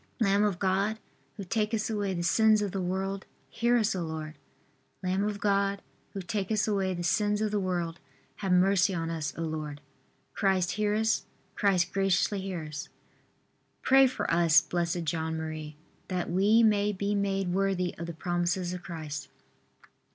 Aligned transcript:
Lamb 0.19 0.43
of 0.43 0.57
God, 0.57 0.97
who 1.37 1.43
takest 1.43 1.87
away 1.87 2.11
the 2.15 2.23
sins 2.23 2.63
of 2.63 2.71
the 2.71 2.81
world, 2.81 3.27
Hear 3.51 3.77
us, 3.77 3.95
O 3.95 4.01
Lord. 4.01 4.35
Lamb 5.03 5.23
of 5.23 5.39
God, 5.39 5.79
who 6.13 6.23
takest 6.23 6.67
away 6.67 6.95
the 6.95 7.03
sins 7.03 7.39
of 7.39 7.51
the 7.51 7.59
world, 7.59 7.99
Have 8.37 8.51
mercy 8.51 8.95
on 8.95 9.11
us, 9.11 9.31
O 9.37 9.43
Lord. 9.43 9.79
Christ, 10.33 10.71
hear 10.71 10.95
us. 10.95 11.25
Christ, 11.53 11.93
graciously 11.93 12.41
hear 12.41 12.63
us. 12.63 12.87
V. 12.87 12.89
Pray 13.83 14.07
for 14.07 14.33
us, 14.33 14.59
Blessed 14.61 15.03
John 15.03 15.37
Marie, 15.37 15.75
R. 15.79 16.05
That 16.17 16.31
we 16.31 16.63
may 16.63 16.91
be 16.91 17.13
made 17.13 17.49
worthy 17.53 17.93
of 17.99 18.07
the 18.07 18.13
promises 18.13 18.73
of 18.73 18.81
Christ. 18.81 19.27